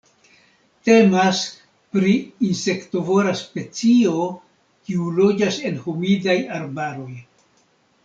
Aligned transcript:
Temas 0.87 1.41
pri 1.97 2.13
insektovora 2.49 3.35
specio 3.43 4.27
kiu 4.41 5.15
loĝas 5.21 5.63
en 5.73 5.81
humidaj 5.87 6.41
arbaroj. 6.61 7.11